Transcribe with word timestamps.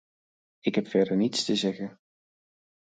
Ik 0.59 0.75
heb 0.75 0.87
verder 0.87 1.17
niets 1.17 1.45
te 1.45 1.55
zeggen. 1.55 1.99